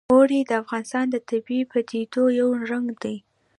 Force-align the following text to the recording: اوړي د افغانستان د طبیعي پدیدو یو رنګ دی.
اوړي 0.13 0.39
د 0.49 0.51
افغانستان 0.61 1.05
د 1.11 1.15
طبیعي 1.29 1.63
پدیدو 1.71 2.23
یو 2.39 2.49
رنګ 2.69 2.87
دی. 3.03 3.15